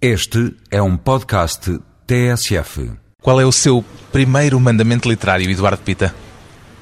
[0.00, 2.90] Este é um podcast TSF.
[3.22, 6.14] Qual é o seu primeiro mandamento literário, Eduardo Pita?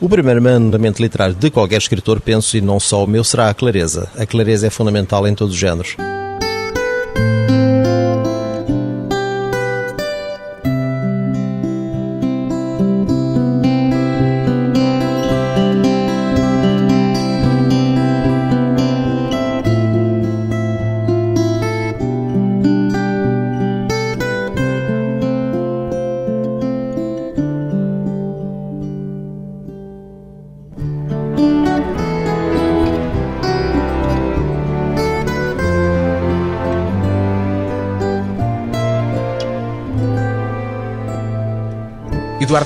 [0.00, 3.54] O primeiro mandamento literário de qualquer escritor, penso, e não só o meu, será a
[3.54, 4.10] clareza.
[4.18, 5.96] A clareza é fundamental em todos os géneros.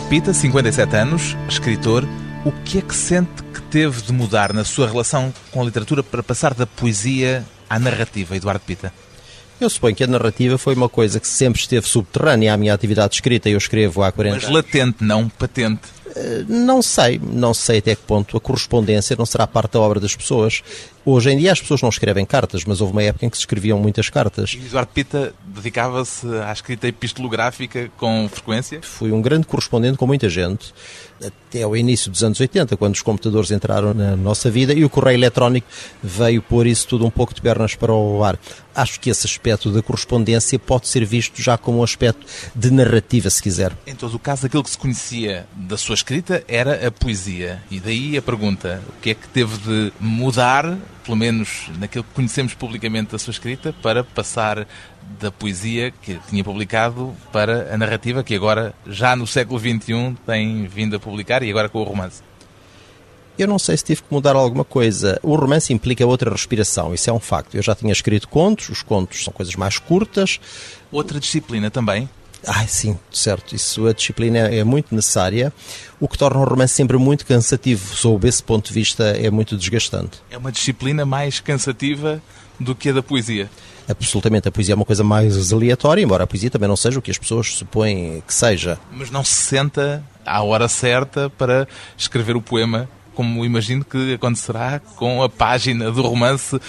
[0.08, 2.04] Pita, 57 anos, escritor.
[2.44, 6.02] O que é que sente que teve de mudar na sua relação com a literatura
[6.02, 8.92] para passar da poesia à narrativa, Eduardo Pita?
[9.60, 13.16] Eu suponho que a narrativa foi uma coisa que sempre esteve subterrânea à minha atividade
[13.16, 13.50] escrita.
[13.50, 14.56] Eu escrevo há 40 Mas anos.
[14.56, 15.82] latente, não patente.
[16.14, 19.98] Eh, Não sei, não sei até que ponto a correspondência não será parte da obra
[19.98, 20.62] das pessoas.
[21.10, 23.40] Hoje em dia as pessoas não escrevem cartas, mas houve uma época em que se
[23.40, 24.52] escreviam muitas cartas.
[24.52, 28.80] E Eduardo Pita dedicava-se à escrita epistolográfica com frequência?
[28.82, 30.74] Fui um grande correspondente com muita gente,
[31.24, 34.90] até ao início dos anos 80, quando os computadores entraram na nossa vida e o
[34.90, 35.66] correio eletrónico
[36.02, 38.38] veio pôr isso tudo um pouco de pernas para o ar.
[38.74, 43.30] Acho que esse aspecto da correspondência pode ser visto já como um aspecto de narrativa,
[43.30, 43.72] se quiser.
[43.86, 47.62] Em todo o caso, aquilo que se conhecia da sua escrita era a poesia.
[47.70, 50.78] E daí a pergunta: o que é que teve de mudar,
[51.08, 54.68] pelo menos naquilo que conhecemos publicamente da sua escrita, para passar
[55.18, 60.66] da poesia que tinha publicado para a narrativa que agora, já no século XXI, tem
[60.66, 62.22] vindo a publicar e agora com o romance?
[63.38, 65.18] Eu não sei se tive que mudar alguma coisa.
[65.22, 67.54] O romance implica outra respiração, isso é um facto.
[67.54, 70.38] Eu já tinha escrito contos, os contos são coisas mais curtas,
[70.90, 72.08] Outra disciplina também.
[72.46, 73.54] Ai, sim, certo.
[73.54, 75.52] Isso, a disciplina é muito necessária,
[76.00, 77.96] o que torna o romance sempre muito cansativo.
[77.96, 80.18] Sob esse ponto de vista, é muito desgastante.
[80.30, 82.22] É uma disciplina mais cansativa
[82.58, 83.50] do que a da poesia.
[83.88, 87.02] Absolutamente, a poesia é uma coisa mais aleatória, embora a poesia também não seja o
[87.02, 88.78] que as pessoas supõem que seja.
[88.92, 91.66] Mas não se senta à hora certa para
[91.96, 96.60] escrever o poema, como imagino que acontecerá com a página do romance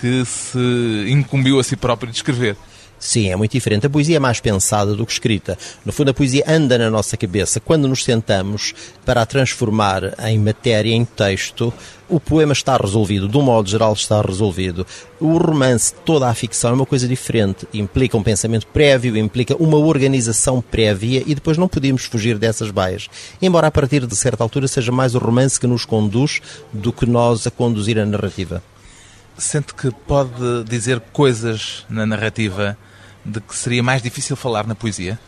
[0.00, 2.56] que se incumbiu a si próprio de escrever.
[2.98, 3.86] Sim, é muito diferente.
[3.86, 5.56] A poesia é mais pensada do que escrita.
[5.84, 7.60] No fundo, a poesia anda na nossa cabeça.
[7.60, 8.74] Quando nos sentamos
[9.06, 11.72] para a transformar em matéria, em texto,
[12.08, 13.28] o poema está resolvido.
[13.28, 14.84] De um modo geral, está resolvido.
[15.20, 17.68] O romance, toda a ficção, é uma coisa diferente.
[17.72, 23.08] Implica um pensamento prévio, implica uma organização prévia e depois não podemos fugir dessas baias.
[23.40, 26.40] Embora a partir de certa altura seja mais o romance que nos conduz
[26.72, 28.60] do que nós a conduzir a narrativa.
[29.36, 32.76] Sente que pode dizer coisas na narrativa
[33.28, 35.18] de que seria mais difícil falar na poesia?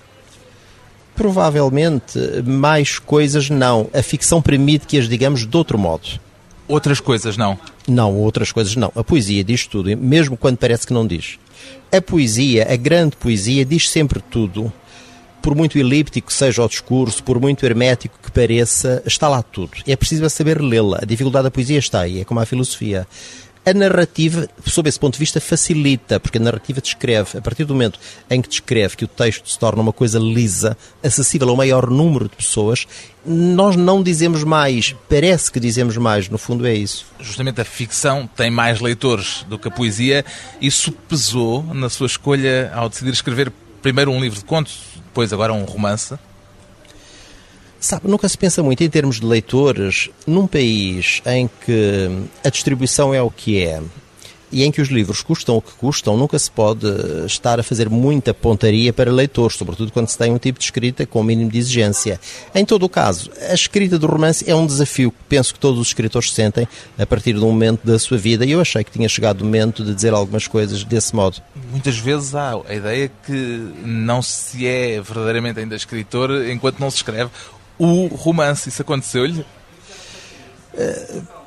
[1.15, 3.89] Provavelmente mais coisas não.
[3.93, 6.19] A ficção permite que as digamos de outro modo.
[6.67, 7.59] Outras coisas não.
[7.87, 8.93] Não, outras coisas não.
[8.95, 11.39] A poesia diz tudo, mesmo quando parece que não diz.
[11.93, 14.73] A poesia, a grande poesia, diz sempre tudo.
[15.43, 19.73] Por muito elíptico que seja o discurso, por muito hermético que pareça, está lá tudo.
[19.87, 20.99] É preciso saber lê-la.
[21.03, 23.07] A dificuldade da poesia está aí, é como a filosofia.
[23.65, 27.75] A narrativa, sob esse ponto de vista, facilita, porque a narrativa descreve, a partir do
[27.75, 28.01] momento
[28.31, 32.27] em que descreve que o texto se torna uma coisa lisa, acessível ao maior número
[32.27, 32.87] de pessoas,
[33.25, 37.05] nós não dizemos mais, parece que dizemos mais, no fundo é isso.
[37.21, 40.25] Justamente a ficção tem mais leitores do que a poesia.
[40.59, 45.53] Isso pesou na sua escolha ao decidir escrever primeiro um livro de contos, depois agora
[45.53, 46.19] um romance?
[47.81, 52.11] Sabe, nunca se pensa muito em termos de leitores num país em que
[52.45, 53.81] a distribuição é o que é
[54.53, 56.87] e em que os livros custam o que custam, nunca se pode
[57.25, 61.07] estar a fazer muita pontaria para leitores, sobretudo quando se tem um tipo de escrita
[61.07, 62.21] com o mínimo de exigência.
[62.55, 65.79] Em todo o caso, a escrita do romance é um desafio que penso que todos
[65.79, 66.67] os escritores sentem
[66.99, 69.85] a partir um momento da sua vida e eu achei que tinha chegado o momento
[69.85, 71.39] de dizer algumas coisas desse modo.
[71.71, 76.99] Muitas vezes há a ideia que não se é verdadeiramente ainda escritor enquanto não se
[76.99, 77.31] escreve
[77.85, 78.69] o romance.
[78.69, 79.45] Isso aconteceu-lhe?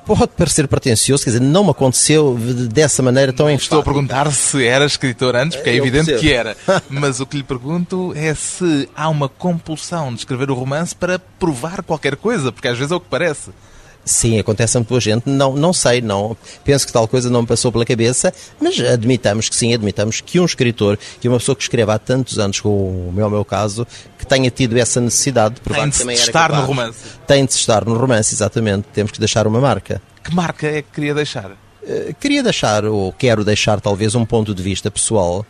[0.06, 2.35] Pode parecer pretencioso, quer dizer, não me aconteceu
[2.69, 3.94] dessa maneira tão Estou a enfática.
[3.94, 6.21] perguntar se era escritor antes, porque é Eu evidente percebo.
[6.27, 6.57] que era.
[6.89, 11.18] Mas o que lhe pergunto é se há uma compulsão de escrever o romance para
[11.39, 13.51] provar qualquer coisa, porque às vezes é o que parece.
[14.05, 15.29] Sim, acontece a muita gente.
[15.29, 16.35] Não, não sei, não.
[16.65, 20.39] Penso que tal coisa não me passou pela cabeça, mas admitamos que sim, admitamos que
[20.39, 22.75] um escritor, que uma pessoa que escreve há tantos anos, como
[23.09, 23.88] o meu, o meu caso,
[24.19, 26.55] que tenha tido essa necessidade de provar Tem que de também se era estar no
[26.55, 26.67] capaz.
[26.67, 27.00] romance.
[27.25, 28.85] Tem de estar no romance, exatamente.
[28.94, 30.01] Temos que deixar uma marca.
[30.23, 31.51] Que marca é que queria deixar?
[31.85, 35.45] Eh, Queria deixar, ou quero deixar talvez, um ponto de vista pessoal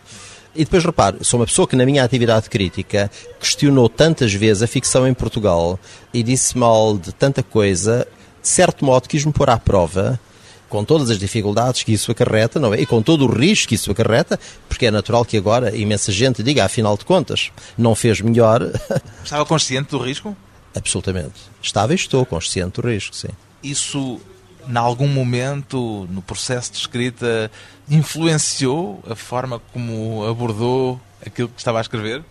[0.55, 3.09] E depois repare, sou uma pessoa que na minha atividade crítica
[3.39, 5.79] questionou tantas vezes a ficção em Portugal
[6.13, 8.07] e disse mal de tanta coisa,
[8.43, 10.19] de certo modo quis-me pôr à prova
[10.67, 12.81] com todas as dificuldades que isso acarreta, não é?
[12.81, 16.41] E com todo o risco que isso acarreta, porque é natural que agora imensa gente
[16.41, 18.61] diga, afinal de contas, não fez melhor.
[19.23, 20.35] Estava consciente do risco?
[20.75, 21.39] Absolutamente.
[21.61, 23.27] Estava e estou consciente do risco, sim.
[23.61, 24.19] Isso,
[24.67, 27.51] em algum momento, no processo de escrita,
[27.87, 32.23] influenciou a forma como abordou aquilo que estava a escrever?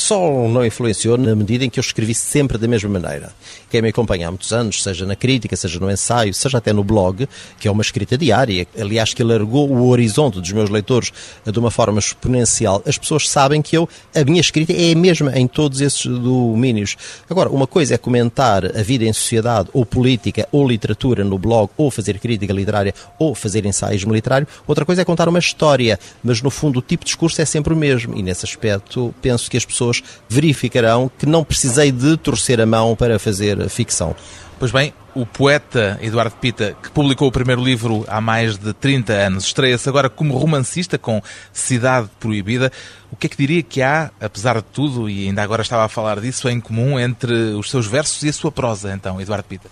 [0.00, 3.32] Só não influenciou na medida em que eu escrevi sempre da mesma maneira.
[3.68, 6.82] Quem me acompanha há muitos anos, seja na crítica, seja no ensaio, seja até no
[6.82, 11.12] blog, que é uma escrita diária, aliás, que alargou o horizonte dos meus leitores
[11.44, 15.38] de uma forma exponencial, as pessoas sabem que eu, a minha escrita é a mesma
[15.38, 16.96] em todos esses domínios.
[17.28, 21.70] Agora, uma coisa é comentar a vida em sociedade, ou política, ou literatura no blog,
[21.76, 26.40] ou fazer crítica literária, ou fazer ensaios literário, outra coisa é contar uma história, mas
[26.40, 29.58] no fundo o tipo de discurso é sempre o mesmo, e nesse aspecto penso que
[29.58, 34.14] as pessoas pessoas verificarão que não precisei de torcer a mão para fazer ficção.
[34.58, 39.12] Pois bem, o poeta Eduardo Pita, que publicou o primeiro livro há mais de 30
[39.12, 41.22] anos, estreia-se agora como romancista com
[41.52, 42.70] Cidade Proibida.
[43.10, 45.88] O que é que diria que há, apesar de tudo, e ainda agora estava a
[45.88, 49.68] falar disso, em comum entre os seus versos e a sua prosa, então, Eduardo Pita?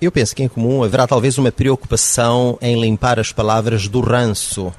[0.00, 4.72] Eu penso que em comum haverá talvez uma preocupação em limpar as palavras do ranço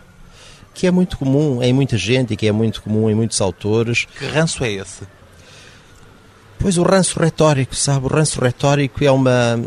[0.73, 4.05] que é muito comum em muita gente e que é muito comum em muitos autores.
[4.17, 5.03] Que ranço é esse?
[6.63, 8.05] Pois o ranço retórico, sabe?
[8.05, 9.61] O ranço retórico é uma,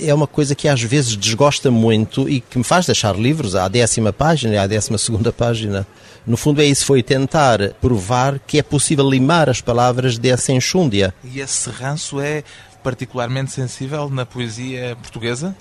[0.00, 3.68] é uma coisa que às vezes desgosta muito e que me faz deixar livros à
[3.68, 5.86] décima página e à décima segunda página.
[6.26, 11.14] No fundo é isso, foi tentar provar que é possível limar as palavras dessa enxúndia.
[11.22, 12.42] E esse ranço é
[12.82, 15.54] particularmente sensível na poesia portuguesa?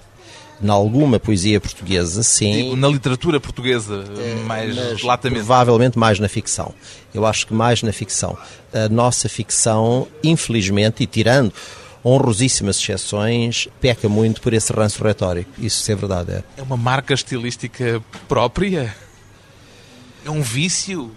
[0.61, 2.51] Na alguma poesia portuguesa, sim.
[2.51, 5.39] Digo, na literatura portuguesa, é, mais latamente.
[5.39, 6.73] Provavelmente mais na ficção.
[7.13, 8.37] Eu acho que mais na ficção.
[8.73, 11.53] A nossa ficção, infelizmente, e tirando
[12.03, 15.51] honrosíssimas exceções, peca muito por esse ranço retórico.
[15.57, 16.31] Isso é verdade.
[16.31, 18.93] É, é uma marca estilística própria?
[20.25, 21.11] É um vício?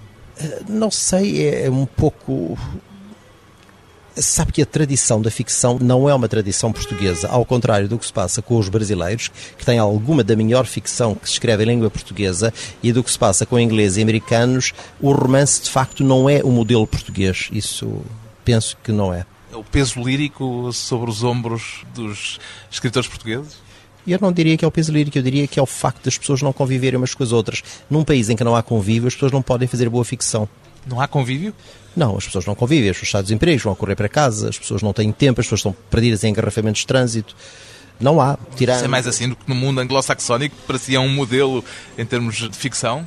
[0.68, 2.58] Não sei, é um pouco
[4.14, 8.04] Sabe que a tradição da ficção não é uma tradição portuguesa, ao contrário do que
[8.04, 11.66] se passa com os brasileiros, que têm alguma da melhor ficção que se escreve em
[11.66, 16.04] língua portuguesa, e do que se passa com ingleses e americanos, o romance de facto
[16.04, 17.48] não é o modelo português.
[17.52, 18.02] Isso
[18.44, 19.24] penso que não é.
[19.50, 22.38] É o peso lírico sobre os ombros dos
[22.70, 23.56] escritores portugueses?
[24.06, 26.18] Eu não diria que é o peso lírico, eu diria que é o facto das
[26.18, 27.62] pessoas não conviverem umas com as outras.
[27.88, 30.48] Num país em que não há convívio, as pessoas não podem fazer boa ficção.
[30.86, 31.54] Não há convívio?
[31.96, 34.82] Não, as pessoas não convivem, as pessoas estão desempregos, vão correr para casa, as pessoas
[34.82, 37.36] não têm tempo, as pessoas estão perdidas em engarrafamentos de trânsito.
[38.00, 38.38] Não há.
[38.56, 38.76] Tirando...
[38.76, 41.64] Isso é mais assim do que no mundo anglo-saxónico, que parecia um modelo
[41.96, 43.06] em termos de ficção?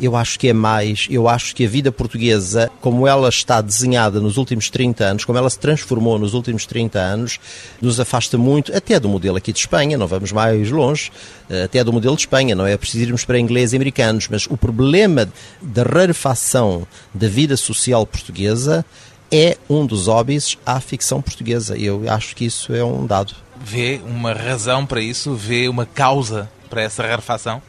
[0.00, 4.20] Eu acho que é mais, eu acho que a vida portuguesa, como ela está desenhada
[4.20, 7.38] nos últimos 30 anos, como ela se transformou nos últimos 30 anos,
[7.80, 11.12] nos afasta muito, até do modelo aqui de Espanha, não vamos mais longe,
[11.48, 14.46] eh, até do modelo de Espanha, não é preciso irmos para ingleses e americanos, mas
[14.46, 15.28] o problema
[15.60, 18.84] da rarefação da vida social portuguesa
[19.30, 21.76] é um dos óbices à ficção portuguesa.
[21.76, 23.34] Eu acho que isso é um dado.
[23.62, 25.34] Vê uma razão para isso?
[25.34, 27.62] Vê uma causa para essa rarefação?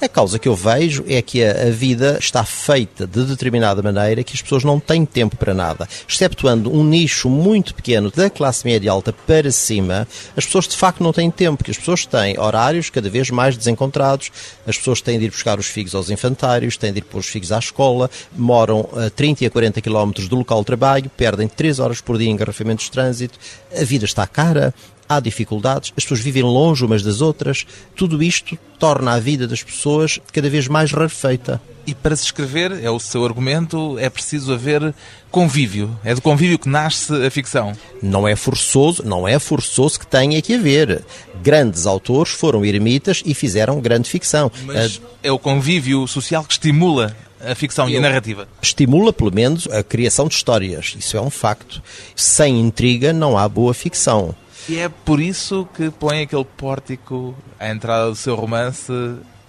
[0.00, 4.24] A causa que eu vejo é que a, a, vida está feita de determinada maneira
[4.24, 5.88] que as pessoas não têm tempo para nada.
[6.06, 11.02] Exceptuando um nicho muito pequeno da classe média alta para cima, as pessoas de facto
[11.02, 14.32] não têm tempo, porque as pessoas têm horários cada vez mais desencontrados,
[14.66, 17.28] as pessoas têm de ir buscar os filhos aos infantários, têm de ir pôr os
[17.28, 21.46] filhos à escola, moram a 30 e a 40 quilómetros do local de trabalho, perdem
[21.46, 23.38] 3 horas por dia em engarrafamentos de trânsito,
[23.72, 24.74] a vida está cara,
[25.08, 29.62] há dificuldades, as pessoas vivem longe umas das outras, tudo isto torna a vida das
[29.62, 31.60] pessoas cada vez mais rarefeita.
[31.86, 34.94] E para se escrever, é o seu argumento, é preciso haver
[35.30, 35.94] convívio.
[36.02, 37.72] É do convívio que nasce a ficção.
[38.02, 41.04] Não é forçoso, não é forçoso que tenha que haver.
[41.42, 44.50] Grandes autores foram ermitas e fizeram grande ficção.
[44.64, 48.48] Mas é o convívio social que estimula a ficção e a narrativa?
[48.62, 50.94] Estimula, pelo menos, a criação de histórias.
[50.98, 51.82] Isso é um facto.
[52.16, 54.34] Sem intriga não há boa ficção.
[54.68, 58.92] E é por isso que põe aquele pórtico à entrada do seu romance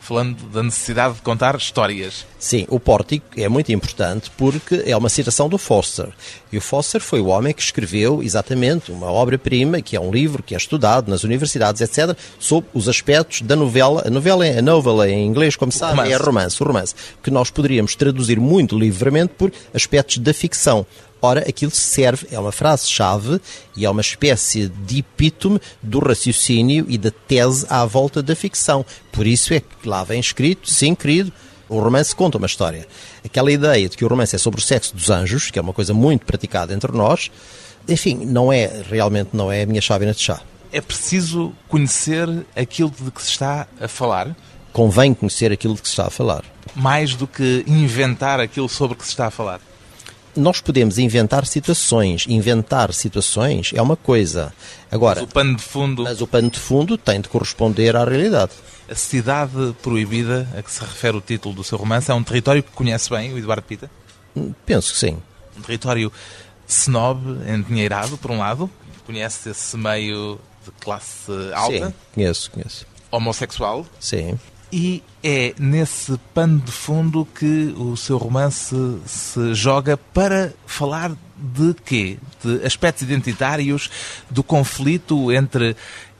[0.06, 2.28] falando da necessidade de contar histórias.
[2.38, 6.10] Sim, o pórtico é muito importante porque é uma citação do Foster.
[6.52, 10.44] E o Foster foi o homem que escreveu exatamente uma obra-prima, que é um livro
[10.44, 14.04] que é estudado nas universidades, etc., sobre os aspectos da novela.
[14.06, 16.14] A novela, a novela em inglês, como sabe, romance.
[16.14, 20.86] é romance, o romance, que nós poderíamos traduzir muito livremente por aspectos da ficção.
[21.22, 23.42] Ora, aquilo serve, é uma frase-chave
[23.76, 28.86] e é uma espécie de epítome do raciocínio e da tese à volta da ficção.
[29.12, 31.32] Por isso é que lá vem escrito, sim, querido,
[31.68, 32.88] O romance conta uma história.
[33.26, 35.74] Aquela ideia de que o romance é sobre o sexo dos anjos, que é uma
[35.74, 37.32] coisa muito praticada entre nós,
[37.90, 40.42] enfim, não é, realmente não é a minha chávena de chá.
[40.72, 44.36] É preciso conhecer aquilo de que se está a falar,
[44.72, 46.44] Convém conhecer aquilo de que se está a falar.
[46.76, 49.60] mais do que inventar aquilo sobre que se está a falar.
[50.36, 52.26] Nós podemos inventar situações.
[52.28, 54.54] Inventar situações é uma coisa.
[54.92, 58.04] Agora, Mas o pano de fundo, mas o pano de fundo tem de corresponder à
[58.04, 58.52] realidade.
[58.90, 62.62] a cidade proibida a que se refere o título do seu romance, é um território
[62.62, 63.90] que conhece bem o Eduardo Pita?
[64.66, 65.18] Penso que sim.
[65.58, 66.12] Um território
[66.68, 68.70] snob, endinheirado, por um lado,
[69.06, 72.86] conhece esse meio de classe alta, Sim, conheço, conheço.
[73.12, 74.38] homossexual, Sim.
[74.72, 81.74] E é nesse pano de fundo que o seu romance se joga para falar de
[81.86, 82.18] quê?
[82.44, 83.90] De aspectos identitários,
[84.30, 85.76] do conflito entre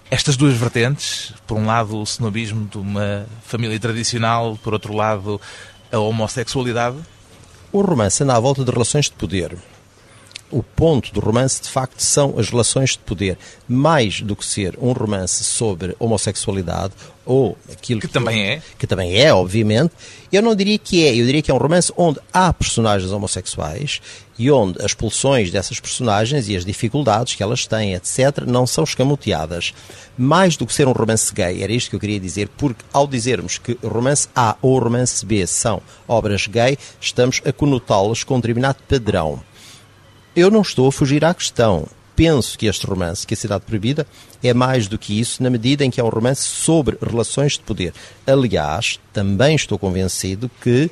[0.10, 5.42] estas duas vertentes, por um lado o snobismo de uma família tradicional, por outro lado
[5.92, 6.98] a homossexualidade.
[7.72, 9.58] O romance anda à volta de relações de poder.
[10.52, 13.38] O ponto do romance, de facto, são as relações de poder.
[13.68, 16.94] Mais do que ser um romance sobre homossexualidade
[17.26, 18.62] ou aquilo Que também é.
[18.78, 19.92] Que também é, obviamente.
[20.32, 21.16] Eu não diria que é.
[21.16, 24.02] Eu diria que é um romance onde há personagens homossexuais
[24.38, 28.84] e onde as pulsões dessas personagens e as dificuldades que elas têm, etc., não são
[28.84, 29.74] escamoteadas.
[30.18, 33.08] Mais do que ser um romance gay, era isto que eu queria dizer, porque ao
[33.08, 38.36] dizermos que o romance A ou romance B são obras gay, estamos a conotá-las com
[38.36, 39.42] um determinado padrão.
[40.36, 41.88] Eu não estou a fugir à questão.
[42.14, 44.06] Penso que este romance, que é a Cidade Proibida,
[44.44, 47.62] é mais do que isso, na medida em que é um romance sobre relações de
[47.62, 47.94] poder.
[48.28, 50.92] Aliás, também estou convencido que,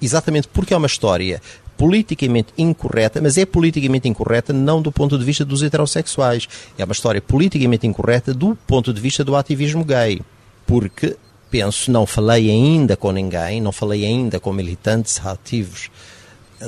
[0.00, 1.40] exatamente porque é uma história
[1.76, 6.48] politicamente incorreta, mas é politicamente incorreta não do ponto de vista dos heterossexuais.
[6.76, 10.20] É uma história politicamente incorreta do ponto de vista do ativismo gay.
[10.66, 11.16] Porque,
[11.48, 15.88] penso, não falei ainda com ninguém, não falei ainda com militantes ativos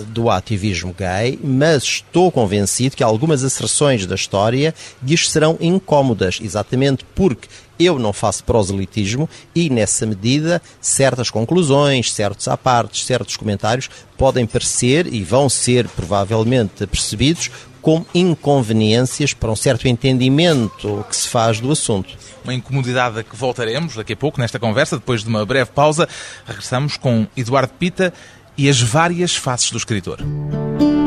[0.09, 7.05] do ativismo gay, mas estou convencido que algumas asserções da história lhes serão incómodas, exatamente
[7.15, 7.49] porque
[7.79, 15.13] eu não faço proselitismo e, nessa medida, certas conclusões, certos apartes, certos comentários podem parecer
[15.13, 17.51] e vão ser provavelmente percebidos
[17.83, 22.17] como inconveniências para um certo entendimento que se faz do assunto.
[22.43, 26.09] Uma incomodidade a que voltaremos daqui a pouco nesta conversa, depois de uma breve pausa.
[26.47, 28.13] Regressamos com Eduardo Pita
[28.57, 30.19] e as várias faces do escritor.
[30.19, 31.05] De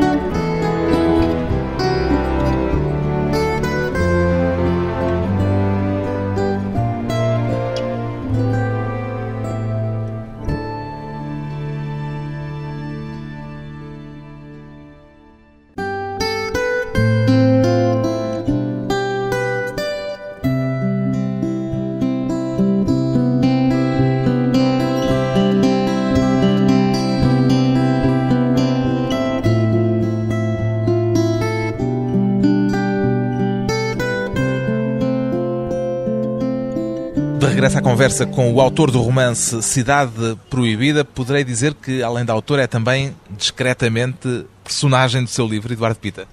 [37.76, 42.58] à conversa com o autor do romance Cidade Proibida, poderei dizer que, além de autor,
[42.58, 46.26] é também discretamente personagem do seu livro, Eduardo Pita.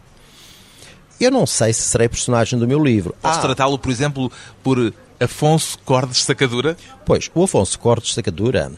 [1.20, 3.16] Eu não sei se serei personagem do meu livro.
[3.22, 4.32] Posso Ah, tratá-lo, por exemplo,
[4.64, 6.76] por Afonso Cordes Sacadura?
[7.06, 8.72] Pois, o Afonso Cortes Sacadura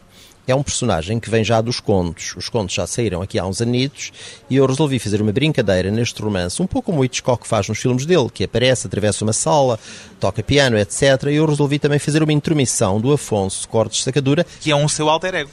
[0.48, 2.34] é um personagem que vem já dos contos.
[2.38, 4.12] Os contos já saíram aqui há uns anitos
[4.50, 7.80] e eu resolvi fazer uma brincadeira neste romance, um pouco como o Hitchcock faz nos
[7.80, 9.78] filmes dele, que aparece, atravessa uma sala,
[10.20, 11.24] toca piano, etc.
[11.30, 15.10] E eu resolvi também fazer uma intromissão do Afonso Cortes Sacadura, Que é um seu
[15.10, 15.52] alter ego.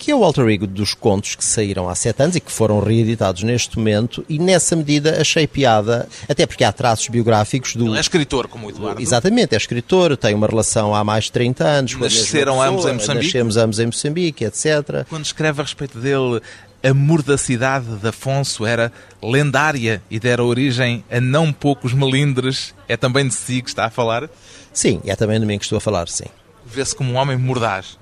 [0.00, 2.80] Que é o alter ego dos contos que saíram há sete anos e que foram
[2.80, 7.86] reeditados neste momento, e nessa medida achei piada, até porque há traços biográficos do...
[7.86, 9.02] Ele é escritor, como o Eduardo.
[9.02, 11.94] Exatamente, é escritor, tem uma relação há mais de 30 anos.
[11.96, 13.26] Nasceram ambos em Moçambique?
[13.26, 15.04] Nascemos ambos em Moçambique, etc.
[15.06, 16.40] Quando escreve a respeito dele,
[16.82, 18.90] a mordacidade de Afonso era
[19.22, 22.74] lendária e dera origem a não poucos melindres.
[22.88, 24.30] É também de si que está a falar.
[24.72, 26.24] Sim, é também de mim que estou a falar, sim.
[26.64, 27.99] Vê-se como um homem mordaz.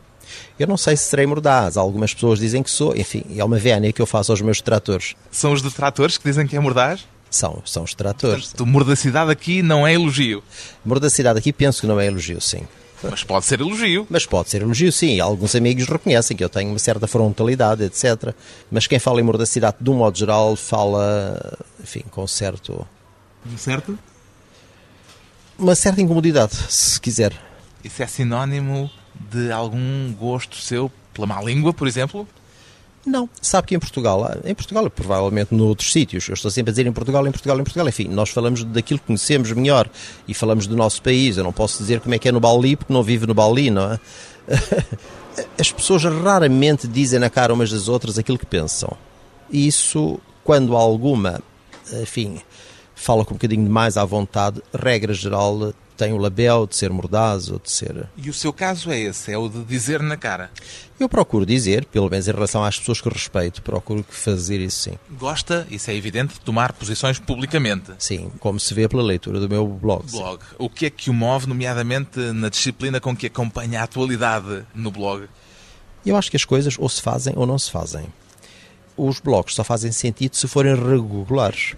[0.59, 3.93] Eu não sei se serei mordaz, algumas pessoas dizem que sou, enfim, é uma vénia
[3.93, 5.15] que eu faço aos meus detratores.
[5.31, 7.07] São os detratores que dizem que é mordaz?
[7.31, 8.47] São, são os detratores.
[8.47, 10.43] Portanto, mordacidade aqui não é elogio.
[10.85, 12.63] Mordacidade aqui penso que não é elogio, sim.
[13.03, 14.07] Mas pode ser elogio.
[14.11, 15.21] Mas pode ser elogio, sim.
[15.21, 18.35] Alguns amigos reconhecem que eu tenho uma certa frontalidade, etc.
[18.71, 22.87] Mas quem fala em mordacidade, de um modo geral, fala, enfim, com certo...
[23.57, 23.97] Certo?
[25.59, 27.33] Uma certa incomodidade, se quiser.
[27.85, 28.91] Isso é sinónimo
[29.31, 32.27] de algum gosto seu pela má língua, por exemplo?
[33.05, 33.29] Não.
[33.41, 36.93] Sabe que em Portugal, em Portugal, provavelmente noutros sítios, eu estou sempre a dizer em
[36.93, 39.89] Portugal, em Portugal, em Portugal, enfim, nós falamos daquilo que conhecemos melhor
[40.27, 41.37] e falamos do nosso país.
[41.37, 43.71] Eu não posso dizer como é que é no Bali, porque não vivo no Bali,
[43.71, 44.01] não é?
[45.59, 48.97] As pessoas raramente dizem na cara umas das outras aquilo que pensam.
[49.51, 51.41] Isso, quando alguma,
[52.03, 52.41] enfim,
[52.95, 57.51] fala com um bocadinho mais à vontade, regra geral, tem o label de ser mordaz
[57.51, 58.09] ou de ser.
[58.17, 60.49] E o seu caso é esse, é o de dizer na cara.
[60.99, 64.99] Eu procuro dizer, pelo menos em relação às pessoas que respeito, procuro fazer isso sim.
[65.11, 67.93] Gosta, isso é evidente, de tomar posições publicamente.
[67.99, 70.09] Sim, como se vê pela leitura do meu blog.
[70.11, 70.43] Blog.
[70.43, 70.55] Sim.
[70.57, 74.93] O que é que o move, nomeadamente na disciplina com que acompanha a atualidade no
[74.93, 75.29] blog?
[76.07, 78.07] Eu acho que as coisas ou se fazem ou não se fazem.
[78.97, 81.75] Os blogs só fazem sentido se forem regulares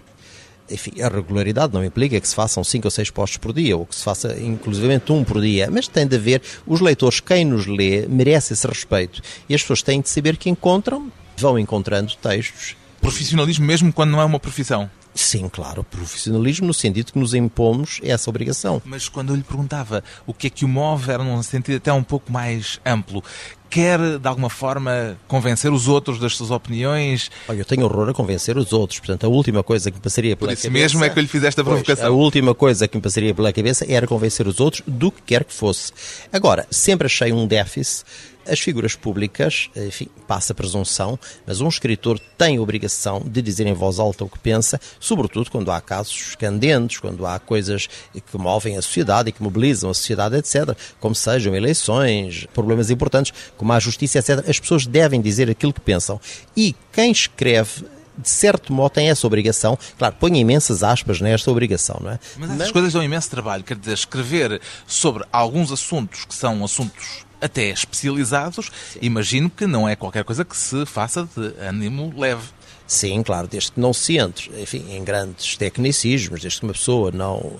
[0.71, 3.85] enfim, a regularidade não implica que se façam 5 ou 6 postos por dia, ou
[3.85, 7.67] que se faça inclusivamente um por dia, mas tem de haver, os leitores, quem nos
[7.67, 9.21] lê, merece esse respeito.
[9.47, 12.75] E as pessoas têm de saber que encontram, vão encontrando textos.
[13.01, 14.89] Profissionalismo mesmo quando não é uma profissão?
[15.13, 18.81] Sim, claro, profissionalismo no sentido que nos impomos essa obrigação.
[18.85, 21.91] Mas quando eu lhe perguntava o que é que o move, era num sentido até
[21.91, 23.23] um pouco mais amplo
[23.71, 27.31] quer, de alguma forma, convencer os outros das suas opiniões?
[27.47, 28.99] Olha, eu tenho horror a convencer os outros.
[28.99, 30.69] Portanto, a última coisa que me passaria pela cabeça...
[30.69, 31.95] Por isso mesmo é que eu lhe fiz esta provocação.
[31.95, 35.21] Pois, a última coisa que me passaria pela cabeça era convencer os outros do que
[35.21, 35.93] quer que fosse.
[36.33, 38.03] Agora, sempre achei um déficit
[38.51, 41.17] as figuras públicas, enfim, passa a presunção,
[41.47, 45.49] mas um escritor tem a obrigação de dizer em voz alta o que pensa, sobretudo
[45.49, 49.93] quando há casos candentes, quando há coisas que movem a sociedade e que mobilizam a
[49.93, 54.49] sociedade, etc., como sejam eleições, problemas importantes, como a justiça, etc.
[54.49, 56.19] As pessoas devem dizer aquilo que pensam.
[56.55, 57.85] E quem escreve
[58.17, 59.77] de certo modo, tem essa obrigação.
[59.97, 62.19] Claro, põe imensas aspas nesta obrigação, não é?
[62.37, 62.71] Mas essas Mas...
[62.71, 63.63] coisas dão imenso trabalho.
[63.63, 68.99] Quer dizer, escrever sobre alguns assuntos que são assuntos até especializados, Sim.
[69.01, 72.43] imagino que não é qualquer coisa que se faça de ânimo leve.
[72.87, 77.09] Sim, claro, desde que não se entre, enfim, em grandes tecnicismos, desde que uma pessoa
[77.09, 77.59] não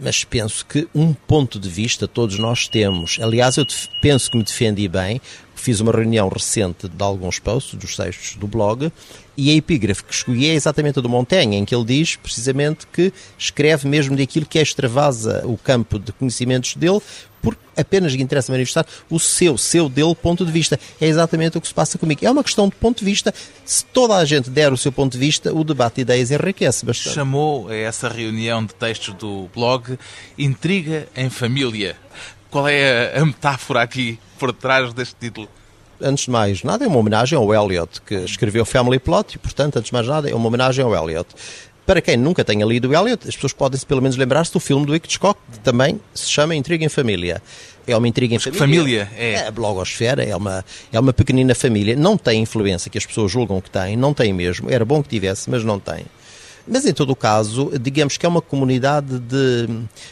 [0.00, 3.18] mas penso que um ponto de vista todos nós temos.
[3.20, 3.66] Aliás, eu
[4.00, 5.20] penso que me defendi bem,
[5.54, 8.92] fiz uma reunião recente de alguns posts, dos textos do blog,
[9.36, 12.86] e a epígrafe que escolhi é exatamente a do Montaigne, em que ele diz precisamente
[12.86, 17.00] que escreve mesmo daquilo que extravasa o campo de conhecimentos dele,
[17.40, 20.78] porque apenas lhe interessa manifestar o seu, seu dele ponto de vista.
[21.00, 22.24] É exatamente o que se passa comigo.
[22.24, 23.32] É uma questão de ponto de vista.
[23.64, 26.84] Se toda a gente der o seu ponto de vista, o debate de ideias enriquece
[26.84, 27.14] bastante.
[27.14, 29.98] Chamou a essa reunião de textos do blog
[30.36, 31.96] Intriga em Família.
[32.50, 35.48] Qual é a, a metáfora aqui por trás deste título?
[36.00, 39.76] antes de mais nada, é uma homenagem ao Eliot, que escreveu Family Plot, e, portanto,
[39.76, 41.28] antes de mais nada, é uma homenagem ao Eliot.
[41.88, 44.84] Para quem nunca tenha lido o Eliot, as pessoas podem pelo menos lembrar-se do filme
[44.84, 47.42] do Hitchcock, que também se chama Intriga em Família.
[47.86, 48.60] É uma intriga em família.
[48.60, 49.32] Família, é.
[49.32, 51.96] É a blogosfera, é uma, é uma pequenina família.
[51.96, 54.70] Não tem influência que as pessoas julgam que tem, não tem mesmo.
[54.70, 56.04] Era bom que tivesse, mas não tem.
[56.66, 59.68] Mas em todo o caso, digamos que é uma comunidade de,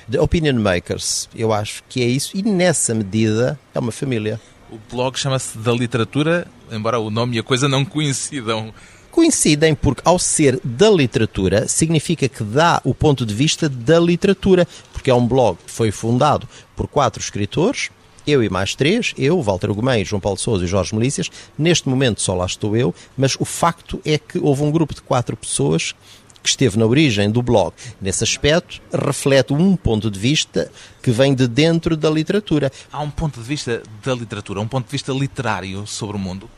[0.09, 1.29] de opinion makers.
[1.37, 2.35] Eu acho que é isso.
[2.35, 4.41] E nessa medida é uma família.
[4.71, 8.73] O blog chama-se Da Literatura, embora o nome e a coisa não coincidam
[9.17, 14.69] coincidem porque, ao ser da literatura, significa que dá o ponto de vista da literatura,
[14.93, 17.89] porque é um blog que foi fundado por quatro escritores,
[18.27, 21.31] eu e mais três, eu, Walter Gomes, João Paulo Souza e Jorge Melícias.
[21.57, 25.01] Neste momento só lá estou eu, mas o facto é que houve um grupo de
[25.01, 25.95] quatro pessoas
[26.43, 27.73] que esteve na origem do blog.
[27.99, 30.71] Nesse aspecto, reflete um ponto de vista
[31.03, 32.71] que vem de dentro da literatura.
[32.93, 36.51] Há um ponto de vista da literatura, um ponto de vista literário sobre o mundo?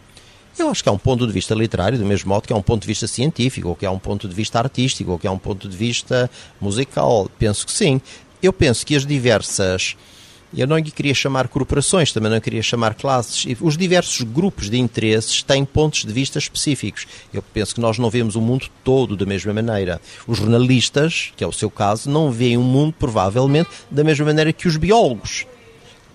[0.58, 2.62] Eu acho que há um ponto de vista literário, do mesmo modo que há um
[2.62, 5.30] ponto de vista científico, ou que há um ponto de vista artístico, ou que há
[5.30, 6.28] um ponto de vista
[6.60, 7.30] musical.
[7.38, 8.00] Penso que sim.
[8.42, 9.96] Eu penso que as diversas.
[10.56, 13.46] Eu não queria chamar corporações, também não queria chamar classes.
[13.60, 17.06] Os diversos grupos de interesses têm pontos de vista específicos.
[17.32, 20.00] Eu penso que nós não vemos o mundo todo da mesma maneira.
[20.26, 24.52] Os jornalistas, que é o seu caso, não veem o mundo, provavelmente, da mesma maneira
[24.52, 25.46] que os biólogos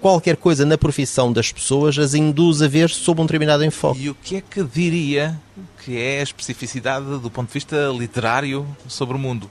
[0.03, 4.01] qualquer coisa na profissão das pessoas as induz a ver sob um determinado enfoque.
[4.01, 5.39] E o que é que diria
[5.83, 9.49] que é a especificidade do ponto de vista literário sobre o mundo?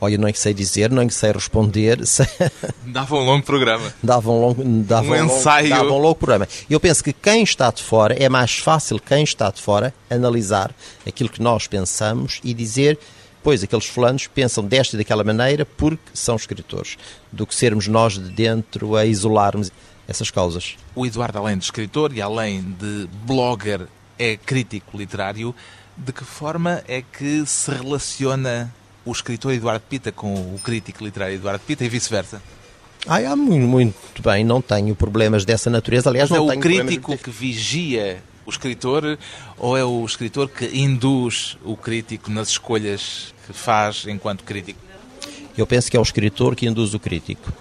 [0.00, 1.98] Olha, não é que sei dizer, não é que sei responder.
[2.86, 3.92] Dava um longo programa.
[4.02, 5.68] Dava um longo, dava um, um ensaio.
[5.68, 6.48] Longo, dava um longo programa.
[6.70, 10.74] Eu penso que quem está de fora, é mais fácil quem está de fora analisar
[11.06, 12.98] aquilo que nós pensamos e dizer
[13.48, 16.98] pois aqueles fulanos pensam desta e daquela maneira porque são escritores,
[17.32, 19.72] do que sermos nós de dentro a isolarmos
[20.06, 20.76] essas causas.
[20.94, 23.86] O Eduardo, além de escritor e além de blogger,
[24.18, 25.54] é crítico literário.
[25.96, 28.70] De que forma é que se relaciona
[29.02, 32.42] o escritor Eduardo Pita com o crítico literário Eduardo Pita e vice-versa?
[33.06, 36.10] Ah, é muito, muito bem, não tenho problemas dessa natureza.
[36.10, 39.18] Aliás, Mas não é o crítico que vigia o escritor
[39.58, 44.80] ou é o escritor que induz o crítico nas escolhas que faz enquanto crítico?
[45.56, 47.52] Eu penso que é o escritor que induz o crítico.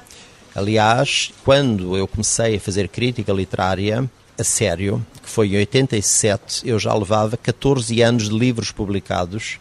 [0.55, 6.79] Aliás, quando eu comecei a fazer crítica literária a sério, que foi em 87, eu
[6.79, 9.59] já levava 14 anos de livros publicados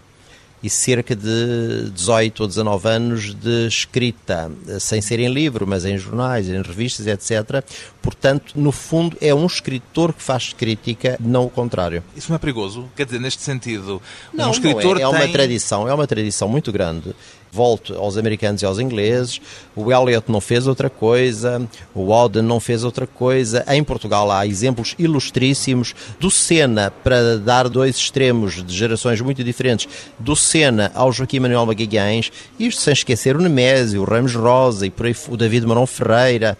[0.62, 5.96] e cerca de 18 ou 19 anos de escrita, sem ser em livro, mas em
[5.98, 7.62] jornais, em revistas, etc.
[8.02, 12.02] Portanto, no fundo, é um escritor que faz crítica, não o contrário.
[12.16, 12.88] Isso não é perigoso?
[12.96, 14.00] Quer dizer, neste sentido,
[14.32, 15.16] não, um escritor não é.
[15.16, 15.26] é tem...
[15.26, 17.14] uma tradição, é uma tradição muito grande
[17.50, 19.40] volto aos americanos e aos ingleses.
[19.74, 23.64] O Eliot não fez outra coisa, o Auden não fez outra coisa.
[23.68, 29.88] Em Portugal há exemplos ilustríssimos do Senna, para dar dois extremos de gerações muito diferentes,
[30.18, 34.90] do Senna ao Joaquim Manuel Magalhães, isto sem esquecer o Nemésio, o Ramos Rosa e
[34.90, 36.58] por aí o David Marão Ferreira.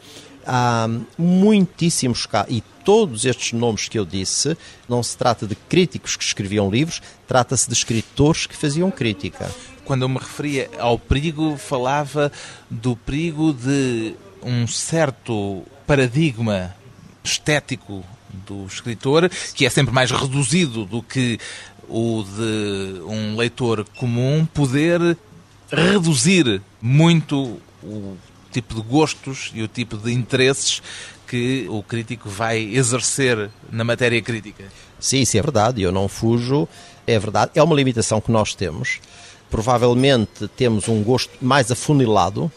[0.49, 4.57] Há muitíssimos casos, e todos estes nomes que eu disse,
[4.88, 9.51] não se trata de críticos que escreviam livros, trata-se de escritores que faziam crítica
[9.87, 12.31] quando eu me referia ao perigo, falava
[12.68, 16.75] do perigo de um certo paradigma
[17.22, 18.05] estético
[18.46, 21.38] do escritor, que é sempre mais reduzido do que
[21.88, 25.16] o de um leitor comum, poder
[25.70, 28.16] reduzir muito o
[28.51, 30.83] tipo de gostos e o tipo de interesses
[31.27, 34.64] que o crítico vai exercer na matéria crítica.
[34.99, 36.68] Sim, isso é verdade, eu não fujo,
[37.07, 39.01] é verdade, é uma limitação que nós temos
[39.51, 42.51] provavelmente temos um gosto mais afunilado,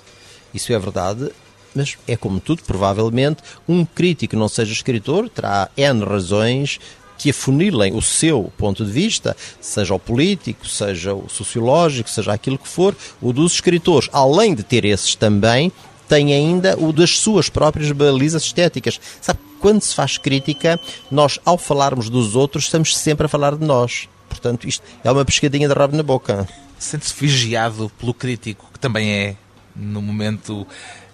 [0.54, 1.32] isso é verdade,
[1.76, 6.80] mas é como tudo, provavelmente um crítico não seja escritor terá N razões
[7.18, 12.58] que afunilem o seu ponto de vista, seja o político, seja o sociológico, seja aquilo
[12.58, 15.70] que for, o dos escritores, além de ter esses também,
[16.08, 19.00] tem ainda o das suas próprias balizas estéticas.
[19.22, 20.80] Sabe, quando se faz crítica,
[21.12, 24.08] nós, ao falarmos dos outros, estamos sempre a falar de nós.
[24.30, 26.48] Portanto, isto é uma pescadinha de rabo na boca
[26.80, 29.36] sente-se vigiado pelo crítico, que também é,
[29.76, 30.66] no momento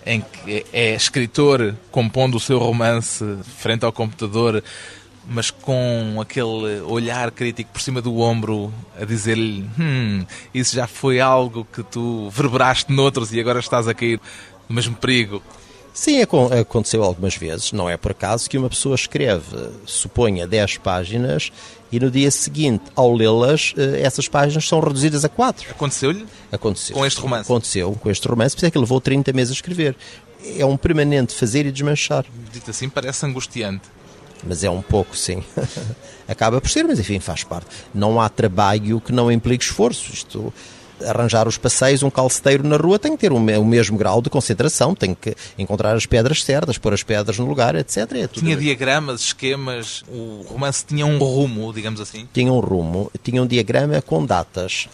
[0.05, 3.25] em que é escritor, compondo o seu romance
[3.57, 4.63] frente ao computador,
[5.27, 10.23] mas com aquele olhar crítico por cima do ombro a dizer-lhe: Hum,
[10.53, 14.19] isso já foi algo que tu verberaste noutros e agora estás a cair
[14.69, 15.41] no mesmo perigo.
[15.95, 17.71] Sim, aconteceu algumas vezes.
[17.71, 21.53] Não é por acaso que uma pessoa escreve, suponha, 10 páginas
[21.95, 25.71] e no dia seguinte, ao lê-las, eh, essas páginas são reduzidas a 4.
[25.71, 26.25] Aconteceu-lhe?
[26.51, 26.93] Aconteceu.
[26.93, 27.49] Com este romance?
[27.49, 29.95] Aconteceu com este romance, por isso é que levou 30 meses a escrever.
[30.57, 32.25] É um permanente fazer e desmanchar.
[32.51, 33.83] Dito assim, parece angustiante.
[34.45, 35.41] Mas é um pouco, sim.
[36.27, 37.67] Acaba por ser, mas enfim, faz parte.
[37.93, 40.11] Não há trabalho que não implique esforço.
[40.11, 40.53] Isto
[41.03, 44.95] arranjar os passeios, um calceteiro na rua tem que ter o, mesmo grau de concentração,
[44.95, 48.11] tem que encontrar as pedras certas, pôr as pedras no lugar, etc.
[48.13, 52.27] É tinha diagramas, esquemas, o romance tinha um rumo, digamos assim?
[52.33, 54.87] Tinha um rumo, tinha um diagrama com datas,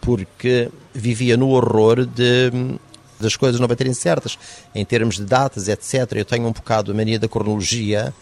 [0.00, 2.78] porque vivia no horror de
[3.18, 4.38] das coisas não baterem certas,
[4.74, 6.12] em termos de datas, etc.
[6.16, 8.12] Eu tenho um bocado a mania da cronologia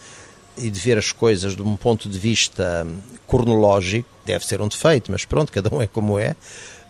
[0.56, 2.86] e de ver as coisas de um ponto de vista
[3.26, 6.36] cronológico, deve ser um defeito, mas pronto, cada um é como é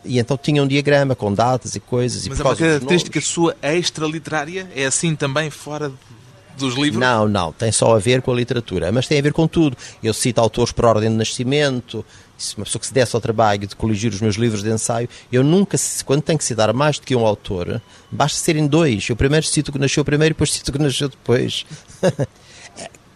[0.05, 2.27] e então tinha um diagrama com datas e coisas.
[2.29, 4.69] Mas e é uma característica sua extra-literária?
[4.75, 5.93] É assim também fora
[6.57, 7.01] dos livros?
[7.01, 9.77] Não, não, tem só a ver com a literatura, mas tem a ver com tudo.
[10.03, 12.05] Eu cito autores por ordem de nascimento,
[12.37, 15.09] se uma pessoa que se desse ao trabalho de coligir os meus livros de ensaio,
[15.31, 19.09] eu nunca, quando tenho que citar mais do que um autor, basta serem dois.
[19.09, 21.65] Eu primeiro cito o que nasceu primeiro e depois cito o que nasceu depois.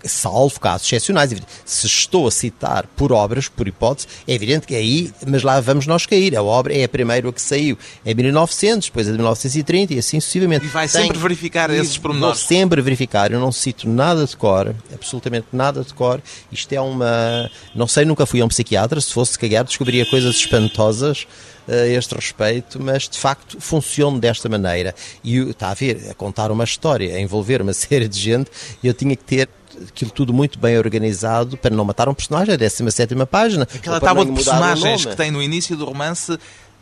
[0.08, 1.34] salvo casos excepcionais.
[1.64, 5.86] Se estou a citar por obras, por hipótese, é evidente que aí, mas lá vamos
[5.86, 6.36] nós cair.
[6.36, 10.20] A obra é a primeira que saiu em 1900, depois a de 1930 e assim
[10.20, 10.66] sucessivamente.
[10.66, 12.38] E vai Tem, sempre verificar esses pormenores.
[12.38, 13.32] Vou sempre verificar.
[13.32, 16.22] Eu não cito nada de cor, absolutamente nada de cor.
[16.50, 17.50] Isto é uma.
[17.74, 19.00] Não sei, nunca fui a um psiquiatra.
[19.00, 21.26] Se fosse cagar, descobriria coisas espantosas
[21.68, 24.94] a este respeito, mas de facto funciona desta maneira.
[25.22, 28.50] E está a ver, a contar uma história, a envolver uma série de gente,
[28.82, 29.48] eu tinha que ter
[29.86, 33.68] aquilo tudo muito bem organizado para não matar um personagem, a 17 página.
[33.72, 36.38] Aquela tábua de personagens que tem no início do romance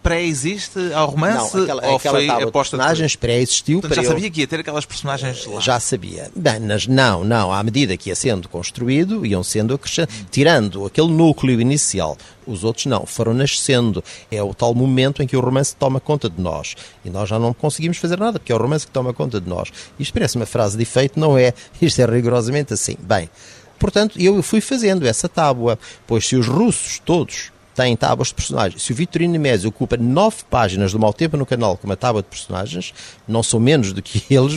[0.07, 1.57] pré-existe ao romance?
[1.57, 3.81] Não, aquela, ou aquela foi tábua aposta de personagens pré-existiu.
[3.81, 5.61] Portanto, já sabia que ia ter aquelas personagens lá?
[5.61, 6.31] Já sabia.
[6.37, 7.53] Bem, não, não.
[7.53, 10.25] À medida que ia sendo construído, iam sendo acrescentados.
[10.31, 12.17] Tirando aquele núcleo inicial,
[12.47, 14.03] os outros não, foram nascendo.
[14.31, 16.77] É o tal momento em que o romance toma conta de nós.
[17.05, 19.49] E nós já não conseguimos fazer nada, porque é o romance que toma conta de
[19.49, 19.73] nós.
[19.99, 21.53] Isto parece uma frase de efeito, não é?
[21.83, 22.97] Isto é rigorosamente assim.
[23.01, 23.29] Bem,
[23.77, 25.77] portanto, eu fui fazendo essa tábua.
[26.07, 28.83] Pois se os russos todos tem tábuas de personagens.
[28.83, 32.23] Se o Vitorino Nemésio ocupa nove páginas do Mau Tempo no canal com uma tábua
[32.23, 32.95] de personagens,
[33.29, 34.55] não sou menos do que eles,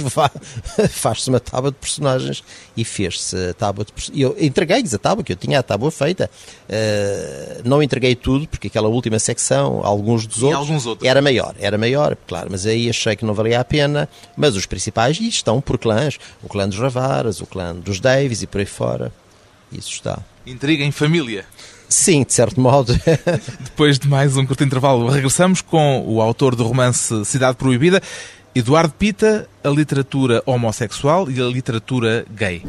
[0.89, 2.41] faz-se uma tábua de personagens
[2.77, 4.23] e fez-se a tábua de personagens.
[4.23, 6.31] Eu entreguei-lhes a tábua, que eu tinha a tábua feita.
[6.69, 11.53] Uh, não entreguei tudo, porque aquela última secção, alguns dos outros, alguns outros, era maior,
[11.59, 14.07] era maior, claro, mas aí achei que não valia a pena.
[14.37, 18.47] Mas os principais, estão por clãs, o clã dos Ravaras, o clã dos Davis e
[18.47, 19.11] por aí fora.
[19.69, 20.19] Isso está.
[20.47, 21.45] Intriga em família.
[21.89, 22.93] Sim, de certo modo.
[23.59, 27.99] Depois de mais um curto intervalo, regressamos com o autor do romance Cidade Proibida,
[28.53, 32.61] Eduardo Pita, a literatura homossexual e a literatura gay.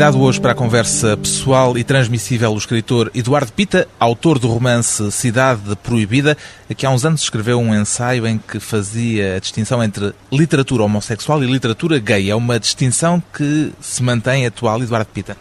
[0.00, 5.12] Convidado hoje para a conversa pessoal e transmissível o escritor Eduardo Pita, autor do romance
[5.12, 6.38] Cidade Proibida,
[6.74, 11.44] que há uns anos escreveu um ensaio em que fazia a distinção entre literatura homossexual
[11.44, 12.30] e literatura gay.
[12.30, 15.36] É uma distinção que se mantém atual, Eduardo Pita?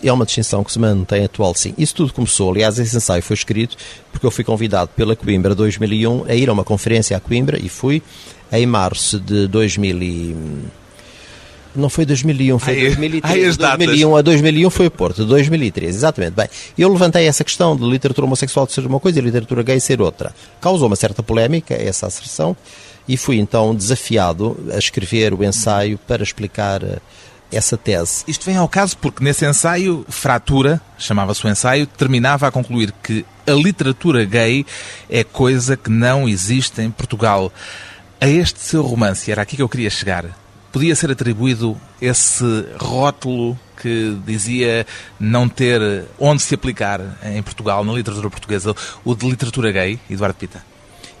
[0.00, 1.74] É uma distinção que se mantém atual, sim.
[1.76, 3.76] Isso tudo começou, aliás, esse ensaio foi escrito
[4.12, 7.68] porque eu fui convidado pela Coimbra 2001 a ir a uma conferência à Coimbra e
[7.68, 8.00] fui
[8.52, 10.68] em março de 2000
[11.80, 13.34] não foi 2001, foi ai, 2003.
[13.34, 16.32] Ai, 2001 a 2001 foi o Porto, 2003, exatamente.
[16.32, 20.00] Bem, eu levantei essa questão de literatura homossexual ser uma coisa e literatura gay ser
[20.00, 20.34] outra.
[20.60, 22.56] Causou uma certa polémica essa asserção
[23.08, 26.98] e fui então desafiado a escrever o ensaio para explicar eh,
[27.50, 28.24] essa tese.
[28.28, 33.24] Isto vem ao caso porque nesse ensaio, Fratura, chamava-se o ensaio, terminava a concluir que
[33.46, 34.66] a literatura gay
[35.08, 37.50] é coisa que não existe em Portugal.
[38.20, 40.26] A este seu romance, era aqui que eu queria chegar
[40.78, 42.44] podia ser atribuído esse
[42.78, 44.86] rótulo que dizia
[45.18, 48.72] não ter onde se aplicar em Portugal, na literatura portuguesa,
[49.04, 50.62] o de literatura gay, Eduardo Pita?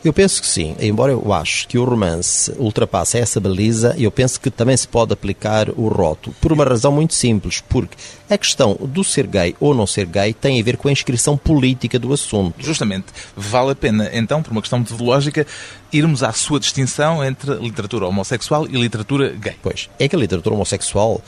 [0.08, 4.40] Eu penso que sim, embora eu acho que o romance ultrapassa essa baliza, eu penso
[4.40, 7.94] que também se pode aplicar o rótulo, por uma razão muito simples, porque
[8.30, 11.36] a questão do ser gay ou não ser gay tem a ver com a inscrição
[11.36, 12.54] política do assunto.
[12.58, 15.46] Justamente, vale a pena, então, por uma questão metodológica,
[15.92, 19.56] irmos à sua distinção entre literatura homossexual e literatura gay.
[19.62, 21.20] Pois, é que a literatura homossexual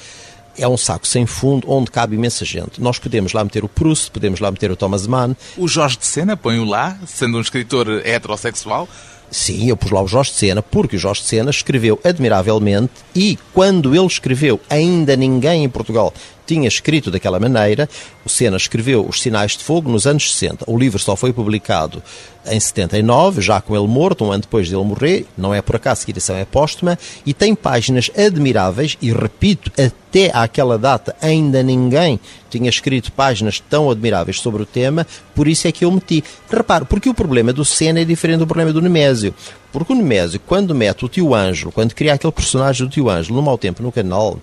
[0.59, 2.81] é um saco sem fundo onde cabe imensa gente.
[2.81, 5.35] Nós podemos lá meter o Proust, podemos lá meter o Thomas Mann.
[5.57, 8.89] O Jorge de Sena, põe-o lá, sendo um escritor heterossexual.
[9.31, 12.93] Sim, eu pus lá o Jorge de Sena, porque o Jorge de Sena escreveu admiravelmente
[13.15, 16.13] e quando ele escreveu, ainda ninguém em Portugal
[16.51, 17.89] tinha escrito daquela maneira.
[18.25, 20.65] O Sena escreveu Os Sinais de Fogo nos anos 60.
[20.67, 22.03] O livro só foi publicado
[22.47, 25.27] em 79, já com ele morto, um ano depois dele morrer.
[25.39, 26.99] Não é por acaso que a edição é póstuma.
[27.25, 33.89] E tem páginas admiráveis, e repito, até àquela data ainda ninguém tinha escrito páginas tão
[33.89, 36.25] admiráveis sobre o tema, por isso é que eu meti.
[36.51, 39.33] Reparo, porque o problema do Sena é diferente do problema do Nemésio.
[39.71, 43.37] Porque o Nemésio, quando mete o tio Ângelo, quando cria aquele personagem do tio Ângelo
[43.37, 44.37] no mau tempo no canal,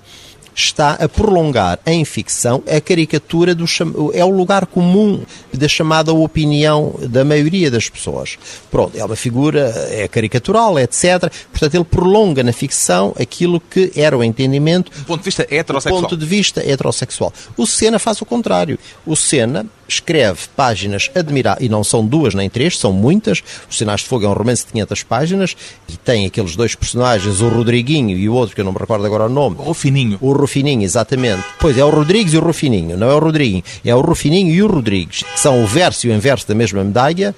[0.58, 3.66] está a prolongar em ficção a caricatura do
[4.14, 8.40] é o lugar comum da chamada opinião da maioria das pessoas.
[8.72, 11.32] Pronto, é uma figura é caricatural, etc.
[11.52, 16.02] Portanto, ele prolonga na ficção aquilo que era o entendimento do ponto de vista heterossexual.
[16.02, 17.32] ponto de vista heterossexual.
[17.56, 18.80] O Senna faz o contrário.
[19.06, 23.44] O Senna escreve páginas admiráveis, e não são duas nem três, são muitas.
[23.70, 27.42] Os Sinais de Fogo é um romance de 500 páginas e tem aqueles dois personagens,
[27.42, 29.58] o Rodriguinho e o outro que eu não me recordo agora o nome.
[29.60, 30.18] O Rufininho.
[30.22, 31.44] O Rufininho, exatamente.
[31.60, 34.62] Pois é o Rodrigues e o Rufininho, não é o Rodriguinho, é o Rufininho e
[34.62, 35.24] o Rodrigues.
[35.36, 37.36] São o verso e o inverso da mesma medalha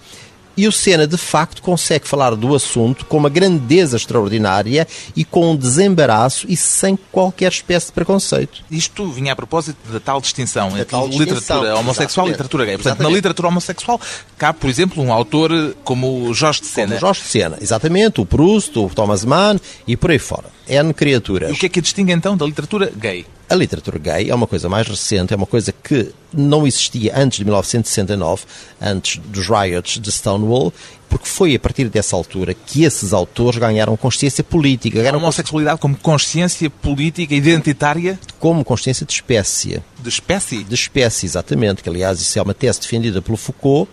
[0.59, 5.51] e o Senna, de facto, consegue falar do assunto com uma grandeza extraordinária e com
[5.51, 8.61] um desembaraço e sem qualquer espécie de preconceito.
[8.69, 12.65] Isto vinha a propósito da tal distinção da entre tal literatura distinção, homossexual e literatura
[12.65, 12.73] gay.
[12.75, 13.09] Portanto, exatamente.
[13.09, 14.01] na literatura homossexual
[14.37, 16.87] cabe, por exemplo, um autor como o Jorge de Sena.
[16.87, 18.19] Como Jorge de Sena, exatamente.
[18.19, 20.49] O Proust, o Thomas Mann e por aí fora.
[20.67, 21.51] N criaturas.
[21.51, 23.25] E o que é que distingue então da literatura gay?
[23.49, 27.39] A literatura gay é uma coisa mais recente, é uma coisa que não existia antes
[27.39, 28.43] de 1969,
[28.79, 30.71] antes dos riots de Stonewall,
[31.09, 34.99] porque foi a partir dessa altura que esses autores ganharam consciência política.
[34.99, 38.19] Ganharam a homossexualidade como consciência política identitária?
[38.39, 39.81] Como consciência de espécie.
[39.97, 40.63] De espécie?
[40.63, 41.81] De espécie, exatamente.
[41.81, 43.89] Que, aliás, isso é uma tese defendida pelo Foucault,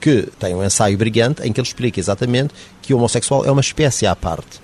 [0.00, 3.60] que tem um ensaio brilhante em que ele explica exatamente que o homossexual é uma
[3.60, 4.60] espécie à parte.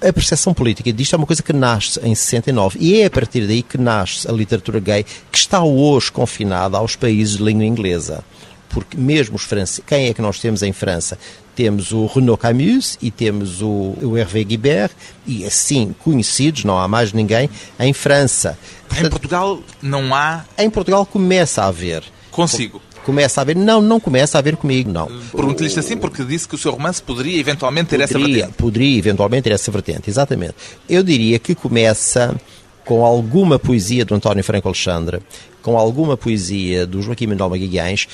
[0.00, 3.46] A percepção política disto é uma coisa que nasce em 69 e é a partir
[3.48, 8.24] daí que nasce a literatura gay que está hoje confinada aos países de língua inglesa.
[8.68, 11.18] Porque mesmo os franceses, quem é que nós temos em França?
[11.56, 14.92] Temos o Renaud Camus e temos o, o Hervé Guibert
[15.26, 18.56] e assim conhecidos, não há mais ninguém, em França.
[18.86, 20.44] Portanto, em Portugal não há.
[20.56, 22.04] Em Portugal começa a haver.
[22.30, 22.80] Consigo.
[23.08, 23.56] Começa a haver.
[23.56, 25.06] Não, não começa a haver comigo, não.
[25.34, 28.58] Pergunto-lhe isto assim porque disse que o seu romance poderia eventualmente ter poderia, essa vertente.
[28.58, 30.54] Poderia eventualmente ter essa vertente, exatamente.
[30.86, 32.38] Eu diria que começa
[32.84, 35.20] com alguma poesia do António Franco Alexandre,
[35.62, 38.06] com alguma poesia do Joaquim Manuel Magalhães,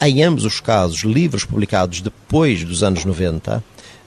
[0.00, 3.62] em ambos os casos, livros publicados depois dos anos 90,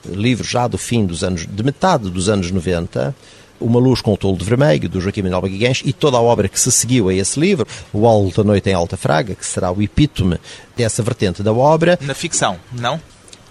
[0.05, 3.15] livros já do fim dos anos, de metade dos anos 90,
[3.63, 6.47] uma Luz com o Tolo de Vermelho, do Joaquim Manuel Magalhães, e toda a obra
[6.47, 9.81] que se seguiu a esse livro, O Alta Noite em Alta Fraga, que será o
[9.81, 10.37] epítome
[10.75, 11.97] dessa vertente da obra.
[12.01, 12.99] Na ficção, não?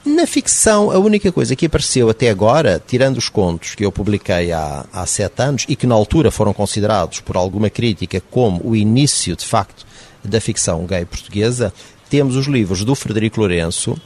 [0.04, 4.50] Na ficção, a única coisa que apareceu até agora, tirando os contos que eu publiquei
[4.50, 8.74] há, há sete anos e que na altura foram considerados por alguma crítica como o
[8.74, 9.86] início, de facto,
[10.24, 11.72] da ficção gay portuguesa,
[12.10, 13.96] temos os livros do Frederico Lourenço,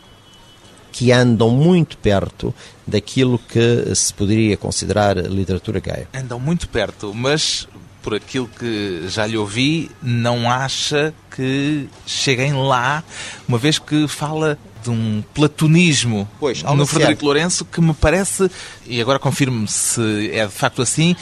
[0.97, 2.55] que andam muito perto
[2.87, 6.07] daquilo que se poderia considerar literatura gay.
[6.15, 7.69] Andam muito perto, mas
[8.03, 13.05] por aquilo que já lhe ouvi, não acha que cheguem lá,
[13.47, 18.51] uma vez que fala de um platonismo pois, no Frederico Lourenço que me parece,
[18.87, 21.15] e agora confirme se é de facto assim,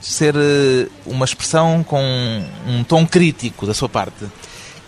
[0.00, 2.00] ser eh, uma expressão com
[2.64, 4.24] um tom crítico da sua parte.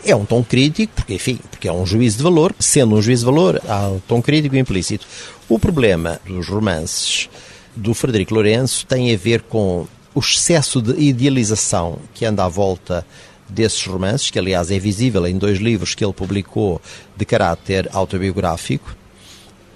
[0.05, 2.55] É um tom crítico, porque, enfim, porque é um juízo de valor.
[2.59, 5.07] Sendo um juízo de valor, há um tom crítico implícito.
[5.49, 7.29] O problema dos romances
[7.75, 13.07] do Frederico Lourenço tem a ver com o excesso de idealização que anda à volta
[13.49, 16.81] desses romances, que aliás é visível em dois livros que ele publicou
[17.17, 18.95] de caráter autobiográfico.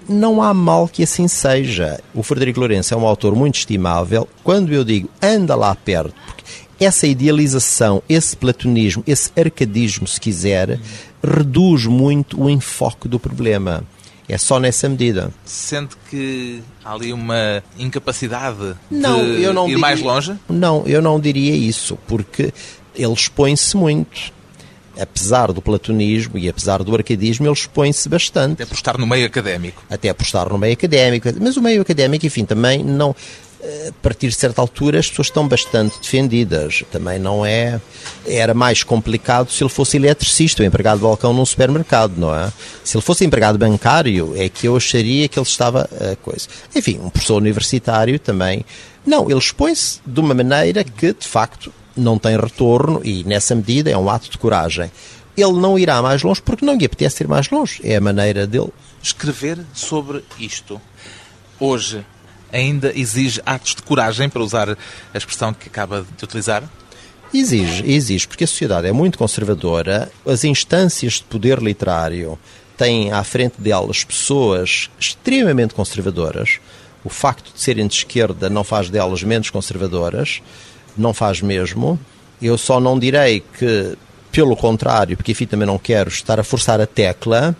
[0.07, 1.99] Não há mal que assim seja.
[2.13, 4.27] O Frederico Lourenço é um autor muito estimável.
[4.43, 6.43] Quando eu digo anda lá perto, porque
[6.79, 10.79] essa idealização, esse platonismo, esse arcadismo, se quiser,
[11.23, 13.83] reduz muito o enfoque do problema.
[14.27, 15.31] É só nessa medida.
[15.43, 20.35] Sente que há ali uma incapacidade não, de eu não ir diria, mais longe?
[20.47, 22.53] Não, eu não diria isso, porque
[22.95, 24.31] ele expõe-se muito.
[24.99, 28.53] Apesar do platonismo e apesar do arcadismo, ele expõe-se bastante.
[28.61, 29.83] Até por estar no meio académico.
[29.89, 31.27] Até por estar no meio académico.
[31.41, 33.15] Mas o meio académico, enfim, também não
[33.87, 36.83] a partir de certa altura as pessoas estão bastante defendidas.
[36.91, 37.79] Também não é.
[38.25, 42.51] Era mais complicado se ele fosse eletricista, ou empregado de balcão num supermercado, não é?
[42.83, 46.47] Se ele fosse empregado bancário, é que eu acharia que ele estava a coisa.
[46.75, 48.65] Enfim, um professor universitário também.
[49.05, 53.89] Não, ele expõe-se de uma maneira que, de facto, não tem retorno e, nessa medida,
[53.89, 54.91] é um ato de coragem.
[55.35, 57.81] Ele não irá mais longe porque não lhe apetece ir mais longe.
[57.83, 58.71] É a maneira dele.
[59.01, 60.79] Escrever sobre isto
[61.59, 62.05] hoje
[62.53, 66.63] ainda exige atos de coragem, para usar a expressão que acaba de utilizar?
[67.33, 72.37] Exige, exige, porque a sociedade é muito conservadora, as instâncias de poder literário
[72.77, 76.59] têm à frente delas pessoas extremamente conservadoras.
[77.03, 80.41] O facto de serem de esquerda não faz delas menos conservadoras,
[80.95, 81.99] não faz mesmo.
[82.39, 83.97] Eu só não direi que,
[84.31, 87.55] pelo contrário, porque enfim também não quero estar a forçar a tecla,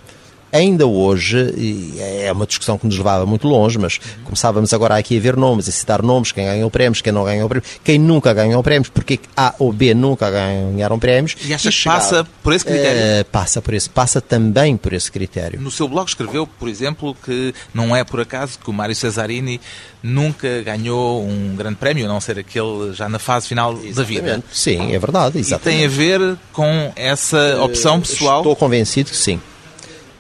[0.54, 5.18] ainda hoje, e é uma discussão que nos levava muito longe, mas começávamos agora aqui
[5.18, 8.32] a ver nomes, a citar nomes, quem ganhou prémios, quem não ganhou prémios, quem nunca
[8.34, 11.36] ganhou prémios, porque A ou B nunca ganharam prémios.
[11.44, 13.22] E acha que passa por esse critério?
[13.22, 15.60] Uh, passa por esse, passa também por esse critério.
[15.60, 19.60] No seu blog escreveu, por exemplo, que não é por acaso que o Mário Cesarini
[20.04, 23.96] nunca ganhou um grande prémio, a não ser aquele já na fase final exatamente.
[23.96, 24.44] da vida.
[24.52, 25.39] Sim, é verdade.
[25.39, 25.78] Exatamente.
[25.78, 28.42] E tem a ver com essa opção pessoal?
[28.42, 29.39] Estou convencido que sim.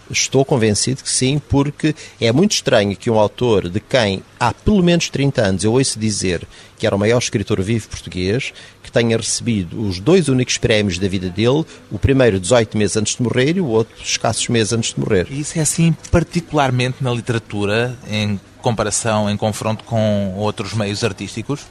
[0.09, 4.83] Estou convencido que sim, porque é muito estranho que um autor de quem há pelo
[4.83, 9.15] menos 30 anos eu ouço dizer que era o maior escritor vivo português, que tenha
[9.15, 13.55] recebido os dois únicos prémios da vida dele, o primeiro 18 meses antes de morrer
[13.55, 15.27] e o outro escassos meses antes de morrer.
[15.31, 21.61] Isso é assim particularmente na literatura, em comparação, em confronto com outros meios artísticos?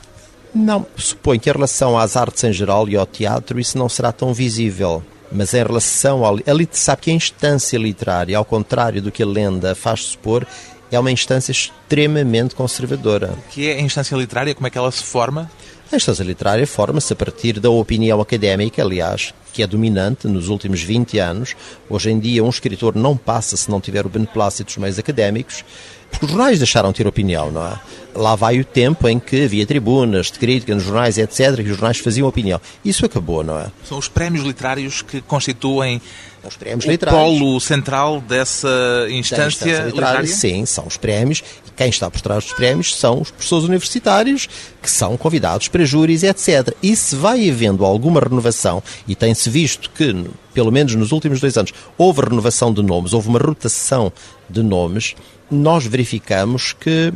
[0.54, 4.12] Não, suponho que em relação às artes em geral e ao teatro isso não será
[4.12, 5.02] tão visível.
[5.34, 6.38] Mas em relação ao.
[6.46, 10.46] Ali sabe que a instância literária, ao contrário do que a lenda faz supor,
[10.90, 13.32] é uma instância extremamente conservadora.
[13.38, 14.54] O que é a instância literária?
[14.54, 15.50] Como é que ela se forma?
[15.90, 20.82] A instância literária forma-se a partir da opinião académica, aliás, que é dominante nos últimos
[20.82, 21.54] 20 anos.
[21.88, 25.64] Hoje em dia, um escritor não passa se não tiver o beneplácito dos meios académicos.
[26.12, 27.80] Porque os jornais deixaram de ter opinião, não é?
[28.14, 31.76] Lá vai o tempo em que havia tribunas de crítica nos jornais, etc., que os
[31.76, 32.60] jornais faziam opinião.
[32.84, 33.66] Isso acabou, não é?
[33.88, 36.00] São os prémios literários que constituem
[36.44, 37.38] os prémios o literários.
[37.38, 38.68] polo central dessa
[39.08, 40.26] instância, instância literária?
[40.26, 41.42] Sim, são os prémios.
[41.66, 44.48] E quem está por trás dos prémios são os professores universitários
[44.82, 46.74] que são convidados para júris, etc.
[46.82, 51.56] E se vai havendo alguma renovação, e tem-se visto que, pelo menos nos últimos dois
[51.56, 54.12] anos, houve renovação de nomes, houve uma rotação
[54.50, 55.14] de nomes,
[55.52, 57.12] nós verificamos que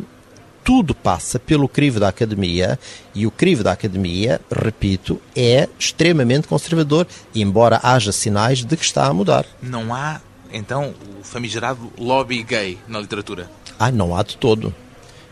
[0.62, 2.78] tudo passa pelo crivo da academia
[3.14, 9.06] e o crivo da academia, repito, é extremamente conservador, embora haja sinais de que está
[9.06, 9.46] a mudar.
[9.62, 10.20] Não há,
[10.52, 13.48] então, o famigerado lobby gay na literatura?
[13.78, 14.74] Ah, não há de todo.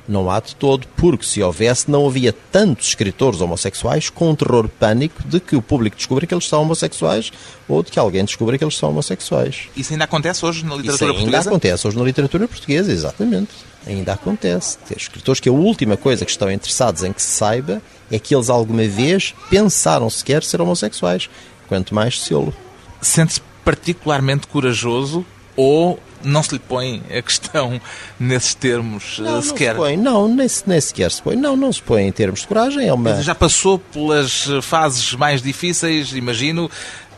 [0.06, 4.68] Não há de todo, porque se houvesse, não havia tantos escritores homossexuais com um terror
[4.68, 7.32] pânico de que o público descubra que eles são homossexuais
[7.66, 9.68] ou de que alguém descubra que eles são homossexuais.
[9.74, 11.48] Isso ainda acontece hoje na literatura Isso ainda portuguesa?
[11.50, 13.50] acontece hoje na literatura portuguesa, exatamente.
[13.86, 14.76] Ainda acontece.
[14.86, 17.80] Ter escritores que a última coisa que estão interessados em que se saiba
[18.10, 21.30] é que eles alguma vez pensaram sequer ser homossexuais,
[21.66, 22.52] quanto mais sê-lo.
[23.00, 25.24] Sente-se particularmente corajoso
[25.56, 27.80] ou não se lhe põe a questão
[28.18, 29.74] nesses termos Não, eh, sequer?
[29.74, 31.36] Não, se põe, não nem, nem sequer se põe.
[31.36, 32.88] Não, não se põe em termos de coragem.
[32.88, 33.22] É uma...
[33.22, 36.70] Já passou pelas eh, fases mais difíceis, imagino,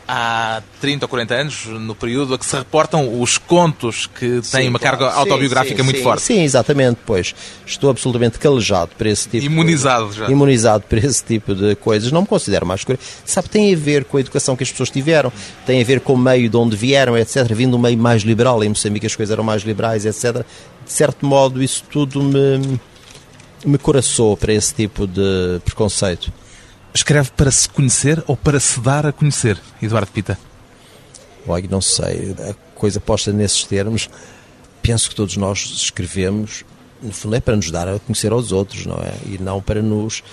[0.07, 4.63] há 30 ou 40 anos, no período a que se reportam os contos que têm
[4.63, 4.97] Sim, uma claro.
[4.97, 6.03] carga Sim, autobiográfica sim, muito sim.
[6.03, 6.23] forte.
[6.23, 7.35] Sim, exatamente, pois.
[7.65, 10.17] Estou absolutamente calejado para esse tipo Imunizado de...
[10.17, 10.29] já.
[10.29, 12.11] Imunizado para esse tipo de coisas.
[12.11, 12.97] Não me considero mais escuro.
[13.25, 15.31] Sabe, tem a ver com a educação que as pessoas tiveram,
[15.65, 17.53] tem a ver com o meio de onde vieram, etc.
[17.53, 20.45] Vindo um meio mais liberal, em Moçambique as coisas eram mais liberais, etc.
[20.85, 22.79] De certo modo, isso tudo me,
[23.65, 26.31] me coraçou para esse tipo de preconceito.
[26.97, 30.35] Escreve para se conhecer ou para se dar a conhecer, Eduardo Pita?
[31.47, 34.09] Olha, não sei, a coisa posta nesses termos,
[34.81, 36.65] penso que todos nós escrevemos,
[36.99, 39.13] no fundo é para nos dar a conhecer aos outros, não é?
[39.27, 40.23] E não para nos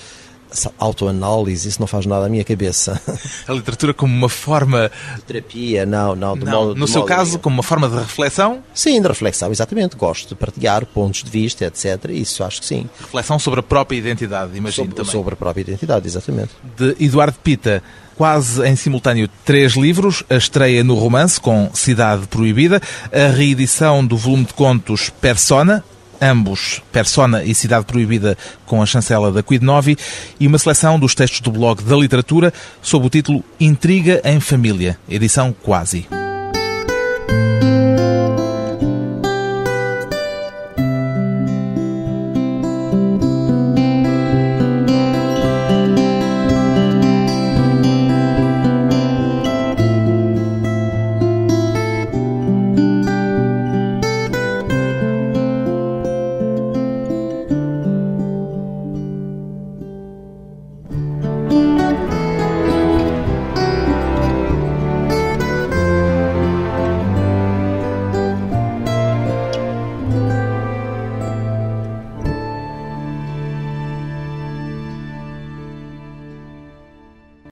[0.79, 3.01] autoanálise, isso não faz nada à minha cabeça.
[3.47, 4.91] A literatura como uma forma,
[5.27, 6.37] Terapia, não, não.
[6.37, 9.09] De não, modo, no de seu modo caso, como uma forma de reflexão, Sim, de
[9.09, 9.97] reflexão, exatamente.
[9.97, 12.11] Gosto de partilhar pontos de vista, etc.
[12.11, 12.89] Isso acho que sim.
[13.01, 15.13] reflexão sobre a própria identidade, imagino Sobre, também.
[15.13, 16.51] sobre a própria identidade, exatamente.
[16.77, 17.83] de Eduardo Pita,
[18.17, 22.81] quase em simultâneo três livros, a estreia no romance com Cidade Proibida,
[23.13, 25.85] a reedição do volume de contos Persona,
[26.21, 28.37] ambos Persona e Cidade Proibida
[28.67, 29.97] com a chancela da Quid Novi,
[30.39, 32.53] e uma seleção dos textos do blog da literatura
[32.83, 36.24] sob o título Intriga em Família, edição Quasi.